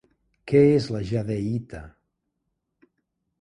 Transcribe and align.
Què 0.51 0.61
és 0.77 0.87
la 0.95 1.01
jadeïta? 1.09 1.83